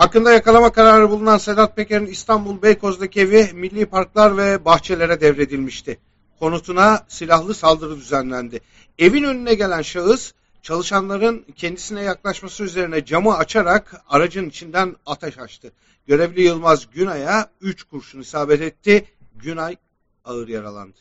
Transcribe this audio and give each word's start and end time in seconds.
Hakkında 0.00 0.32
yakalama 0.32 0.72
kararı 0.72 1.10
bulunan 1.10 1.38
Sedat 1.38 1.76
Peker'in 1.76 2.06
İstanbul 2.06 2.62
Beykoz'daki 2.62 3.20
evi 3.20 3.50
milli 3.54 3.86
parklar 3.86 4.36
ve 4.36 4.64
bahçelere 4.64 5.20
devredilmişti. 5.20 5.98
Konutuna 6.38 7.04
silahlı 7.08 7.54
saldırı 7.54 7.96
düzenlendi. 7.96 8.60
Evin 8.98 9.24
önüne 9.24 9.54
gelen 9.54 9.82
şahıs 9.82 10.32
çalışanların 10.62 11.46
kendisine 11.56 12.02
yaklaşması 12.02 12.64
üzerine 12.64 13.04
camı 13.04 13.36
açarak 13.36 14.02
aracın 14.08 14.48
içinden 14.48 14.96
ateş 15.06 15.38
açtı. 15.38 15.72
Görevli 16.06 16.42
Yılmaz 16.42 16.90
Günay'a 16.90 17.50
3 17.60 17.82
kurşun 17.82 18.20
isabet 18.20 18.60
etti. 18.60 19.04
Günay 19.36 19.76
ağır 20.24 20.48
yaralandı. 20.48 20.98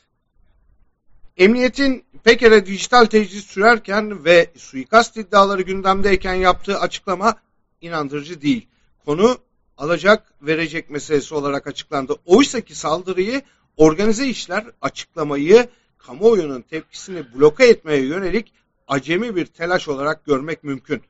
Emniyetin 1.38 2.04
Peker'e 2.24 2.66
dijital 2.66 3.06
tecrit 3.06 3.46
sürerken 3.46 4.26
ve 4.26 4.52
suikast 4.58 5.18
iddiaları 5.18 5.62
gündemdeyken 5.62 6.34
yaptığı 6.34 6.80
açıklama 6.80 7.36
inandırıcı 7.82 8.42
değil. 8.42 8.68
Konu 9.06 9.38
alacak 9.78 10.34
verecek 10.42 10.90
meselesi 10.90 11.36
olarak 11.36 11.68
açıklandı. 11.68 12.16
Oysa 12.26 12.62
ki 12.62 12.76
saldırıyı 12.76 13.42
organize 13.78 14.28
işler 14.28 14.66
açıklamayı 14.82 15.70
kamuoyunun 15.98 16.62
tepkisini 16.62 17.34
bloke 17.34 17.66
etmeye 17.66 18.06
yönelik 18.06 18.54
acemi 18.88 19.36
bir 19.36 19.46
telaş 19.46 19.88
olarak 19.88 20.26
görmek 20.26 20.64
mümkün. 20.64 21.02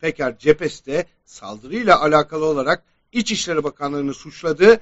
Peker 0.00 0.38
cephesi 0.38 0.86
de 0.86 1.06
saldırıyla 1.24 2.00
alakalı 2.00 2.44
olarak 2.44 2.82
İçişleri 3.12 3.64
Bakanlığı'nı 3.64 4.14
suçladı 4.14 4.80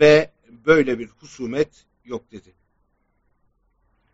ve 0.00 0.30
böyle 0.66 0.98
bir 0.98 1.08
husumet 1.08 1.84
yok 2.04 2.32
dedi. 2.32 2.65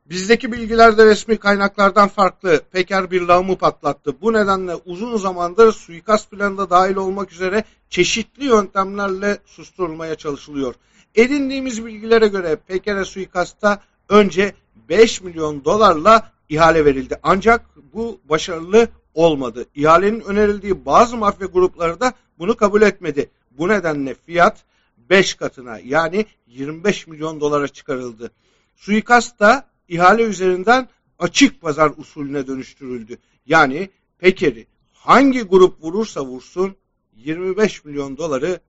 Bizdeki 0.07 0.53
bilgiler 0.53 0.99
de 0.99 1.07
resmi 1.07 1.37
kaynaklardan 1.37 2.09
farklı. 2.09 2.61
Peker 2.73 3.11
bir 3.11 3.23
lağımı 3.23 3.57
patlattı. 3.57 4.21
Bu 4.21 4.33
nedenle 4.33 4.75
uzun 4.75 5.17
zamandır 5.17 5.73
suikast 5.73 6.31
planında 6.31 6.71
dahil 6.71 6.97
olmak 6.97 7.33
üzere 7.33 7.65
çeşitli 7.91 8.45
yöntemlerle 8.45 9.39
susturulmaya 9.47 10.15
çalışılıyor. 10.15 10.75
Edindiğimiz 11.15 11.85
bilgilere 11.87 12.29
göre 12.29 12.57
Peker'e 12.57 13.05
suikasta 13.05 13.83
önce 14.09 14.55
5 14.89 15.23
milyon 15.23 15.65
dolarla 15.65 16.33
ihale 16.49 16.85
verildi. 16.85 17.21
Ancak 17.23 17.67
bu 17.93 18.21
başarılı 18.25 18.89
olmadı. 19.15 19.67
İhalenin 19.75 20.21
önerildiği 20.21 20.87
bazı 20.87 21.17
mafya 21.17 21.47
grupları 21.47 22.01
da 22.01 22.13
bunu 22.39 22.57
kabul 22.57 22.83
etmedi. 22.83 23.31
Bu 23.51 23.69
nedenle 23.69 24.15
fiyat 24.15 24.65
5 25.11 25.35
katına 25.35 25.79
yani 25.85 26.27
25 26.47 27.07
milyon 27.07 27.41
dolara 27.41 27.69
çıkarıldı. 27.69 28.31
Suikast 28.77 29.41
da 29.41 29.72
ihale 29.93 30.23
üzerinden 30.23 30.89
açık 31.19 31.61
pazar 31.61 31.93
usulüne 31.97 32.47
dönüştürüldü. 32.47 33.19
Yani 33.47 33.91
Peker'i 34.19 34.67
hangi 34.93 35.43
grup 35.43 35.85
vurursa 35.85 36.25
vursun 36.25 36.77
25 37.17 37.85
milyon 37.85 38.17
doları 38.17 38.61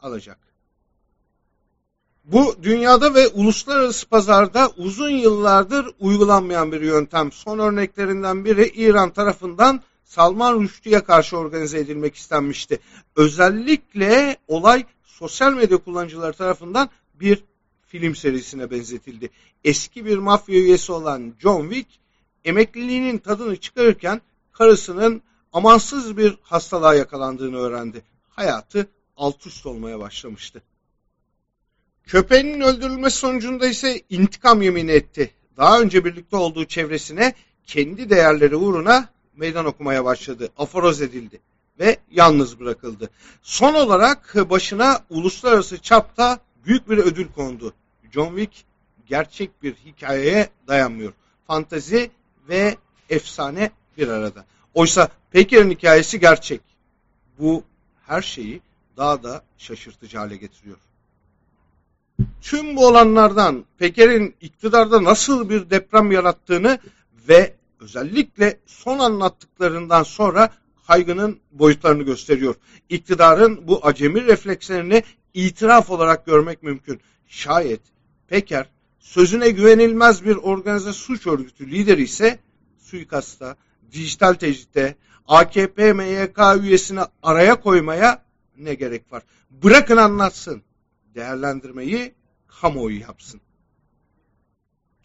alacak. 0.00 0.38
Bu 2.24 2.54
dünyada 2.62 3.14
ve 3.14 3.28
uluslararası 3.28 4.08
pazarda 4.08 4.70
uzun 4.76 5.10
yıllardır 5.10 5.86
uygulanmayan 6.00 6.72
bir 6.72 6.80
yöntem. 6.80 7.32
Son 7.32 7.58
örneklerinden 7.58 8.44
biri 8.44 8.68
İran 8.68 9.10
tarafından 9.10 9.80
Salman 10.04 10.54
Rushdie'ye 10.54 11.04
karşı 11.04 11.36
organize 11.36 11.78
edilmek 11.78 12.14
istenmişti. 12.14 12.78
Özellikle 13.16 14.36
olay 14.48 14.84
sosyal 15.04 15.52
medya 15.52 15.76
kullanıcıları 15.76 16.32
tarafından 16.32 16.88
bir 17.14 17.44
film 17.98 18.14
serisine 18.14 18.70
benzetildi. 18.70 19.30
Eski 19.64 20.04
bir 20.04 20.18
mafya 20.18 20.54
üyesi 20.54 20.92
olan 20.92 21.34
John 21.38 21.70
Wick 21.70 21.88
emekliliğinin 22.44 23.18
tadını 23.18 23.56
çıkarırken 23.56 24.20
karısının 24.52 25.22
amansız 25.52 26.16
bir 26.16 26.38
hastalığa 26.42 26.94
yakalandığını 26.94 27.56
öğrendi. 27.56 28.02
Hayatı 28.28 28.86
alt 29.16 29.46
üst 29.46 29.66
olmaya 29.66 29.98
başlamıştı. 29.98 30.62
Köpeğinin 32.06 32.60
öldürülmesi 32.60 33.16
sonucunda 33.16 33.66
ise 33.66 34.02
intikam 34.10 34.62
yemini 34.62 34.90
etti. 34.90 35.30
Daha 35.56 35.80
önce 35.80 36.04
birlikte 36.04 36.36
olduğu 36.36 36.64
çevresine 36.64 37.34
kendi 37.66 38.10
değerleri 38.10 38.56
uğruna 38.56 39.08
meydan 39.36 39.66
okumaya 39.66 40.04
başladı. 40.04 40.48
Aforoz 40.56 41.02
edildi 41.02 41.40
ve 41.78 41.96
yalnız 42.10 42.60
bırakıldı. 42.60 43.10
Son 43.42 43.74
olarak 43.74 44.34
başına 44.50 45.00
uluslararası 45.10 45.78
çapta 45.78 46.40
büyük 46.66 46.90
bir 46.90 46.98
ödül 46.98 47.28
kondu. 47.28 47.74
John 48.14 48.36
Wick 48.36 48.64
gerçek 49.06 49.62
bir 49.62 49.74
hikayeye 49.74 50.48
dayanmıyor. 50.68 51.12
Fantazi 51.46 52.10
ve 52.48 52.76
efsane 53.10 53.70
bir 53.98 54.08
arada. 54.08 54.44
Oysa 54.74 55.08
Peker'in 55.30 55.70
hikayesi 55.70 56.20
gerçek. 56.20 56.60
Bu 57.38 57.64
her 58.06 58.22
şeyi 58.22 58.60
daha 58.96 59.22
da 59.22 59.42
şaşırtıcı 59.58 60.18
hale 60.18 60.36
getiriyor. 60.36 60.76
Tüm 62.42 62.76
bu 62.76 62.86
olanlardan 62.86 63.64
Peker'in 63.78 64.34
iktidarda 64.40 65.04
nasıl 65.04 65.48
bir 65.48 65.70
deprem 65.70 66.12
yarattığını 66.12 66.78
ve 67.28 67.54
özellikle 67.80 68.58
son 68.66 68.98
anlattıklarından 68.98 70.02
sonra 70.02 70.50
kaygının 70.86 71.40
boyutlarını 71.52 72.02
gösteriyor. 72.02 72.54
İktidarın 72.88 73.68
bu 73.68 73.86
acemi 73.86 74.24
reflekslerini 74.24 75.02
itiraf 75.34 75.90
olarak 75.90 76.26
görmek 76.26 76.62
mümkün. 76.62 77.00
Şayet 77.28 77.93
Peker 78.28 78.66
sözüne 78.98 79.50
güvenilmez 79.50 80.24
bir 80.24 80.36
organize 80.36 80.92
suç 80.92 81.26
örgütü 81.26 81.70
lideri 81.70 82.02
ise 82.02 82.38
suikasta, 82.78 83.56
dijital 83.92 84.34
tecritte, 84.34 84.96
AKP 85.28 85.92
MYK 85.92 86.38
üyesini 86.60 87.00
araya 87.22 87.60
koymaya 87.60 88.22
ne 88.56 88.74
gerek 88.74 89.12
var? 89.12 89.22
Bırakın 89.50 89.96
anlatsın. 89.96 90.62
Değerlendirmeyi 91.14 92.14
kamuoyu 92.60 93.00
yapsın. 93.00 93.40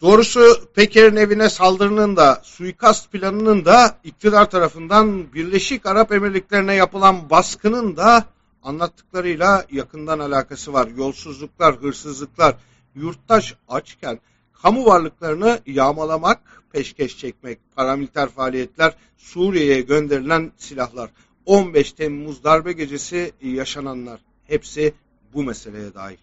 Doğrusu 0.00 0.40
Peker'in 0.74 1.16
evine 1.16 1.48
saldırının 1.48 2.16
da 2.16 2.40
suikast 2.44 3.12
planının 3.12 3.64
da 3.64 3.98
iktidar 4.04 4.50
tarafından 4.50 5.32
Birleşik 5.32 5.86
Arap 5.86 6.12
Emirlikleri'ne 6.12 6.74
yapılan 6.74 7.30
baskının 7.30 7.96
da 7.96 8.24
anlattıklarıyla 8.62 9.64
yakından 9.70 10.18
alakası 10.18 10.72
var. 10.72 10.88
Yolsuzluklar, 10.96 11.76
hırsızlıklar, 11.76 12.56
yurttaş 12.94 13.54
açken 13.68 14.20
kamu 14.62 14.86
varlıklarını 14.86 15.60
yağmalamak, 15.66 16.62
peşkeş 16.72 17.18
çekmek, 17.18 17.58
paramiliter 17.76 18.28
faaliyetler, 18.28 18.94
Suriye'ye 19.18 19.80
gönderilen 19.80 20.52
silahlar, 20.56 21.10
15 21.46 21.92
Temmuz 21.92 22.44
darbe 22.44 22.72
gecesi 22.72 23.32
yaşananlar 23.42 24.20
hepsi 24.46 24.94
bu 25.34 25.42
meseleye 25.42 25.94
dahil. 25.94 26.16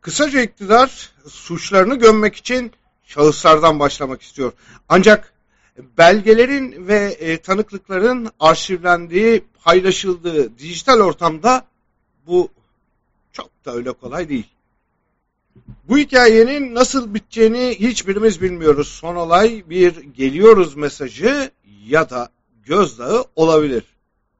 Kısaca 0.00 0.40
iktidar 0.42 1.12
suçlarını 1.28 1.94
gömmek 1.94 2.36
için 2.36 2.72
şahıslardan 3.04 3.80
başlamak 3.80 4.22
istiyor. 4.22 4.52
Ancak 4.88 5.32
belgelerin 5.98 6.88
ve 6.88 7.16
e, 7.20 7.38
tanıklıkların 7.38 8.30
arşivlendiği, 8.40 9.44
paylaşıldığı 9.64 10.58
dijital 10.58 11.00
ortamda 11.00 11.66
bu 12.26 12.48
çok 13.32 13.64
da 13.64 13.74
öyle 13.74 13.92
kolay 13.92 14.28
değil. 14.28 14.46
Bu 15.88 15.98
hikayenin 15.98 16.74
nasıl 16.74 17.14
biteceğini 17.14 17.76
hiçbirimiz 17.80 18.42
bilmiyoruz. 18.42 18.88
Son 18.88 19.16
olay 19.16 19.64
bir 19.70 19.96
geliyoruz 19.96 20.76
mesajı 20.76 21.50
ya 21.86 22.10
da 22.10 22.28
gözdağı 22.64 23.24
olabilir. 23.36 23.84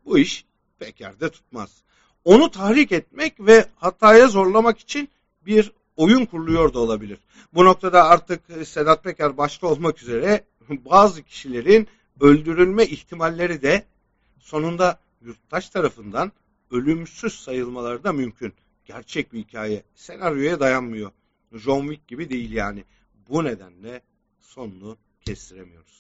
Bu 0.05 0.19
iş 0.19 0.45
pek 0.79 1.01
yerde 1.01 1.29
tutmaz. 1.29 1.83
Onu 2.25 2.51
tahrik 2.51 2.93
etmek 2.93 3.41
ve 3.41 3.67
hataya 3.77 4.29
zorlamak 4.29 4.79
için 4.79 5.09
bir 5.47 5.73
oyun 5.97 6.25
kuruluyor 6.25 6.75
da 6.75 6.79
olabilir. 6.79 7.19
Bu 7.55 7.65
noktada 7.65 8.05
artık 8.05 8.41
Sedat 8.65 9.05
Peker 9.05 9.37
başta 9.37 9.67
olmak 9.67 10.03
üzere 10.03 10.45
bazı 10.71 11.23
kişilerin 11.23 11.89
öldürülme 12.21 12.87
ihtimalleri 12.87 13.63
de 13.63 13.85
sonunda 14.39 14.99
yurttaş 15.23 15.69
tarafından 15.69 16.33
ölümsüz 16.71 17.41
sayılmaları 17.41 18.05
da 18.05 18.13
mümkün. 18.13 18.53
Gerçek 18.85 19.33
bir 19.33 19.39
hikaye. 19.39 19.83
Senaryoya 19.95 20.61
dayanmıyor. 20.61 21.11
John 21.53 21.83
Wick 21.83 22.09
gibi 22.09 22.31
değil 22.31 22.53
yani. 22.53 22.85
Bu 23.29 23.45
nedenle 23.45 24.03
sonunu 24.41 24.99
kestiremiyoruz. 25.21 25.91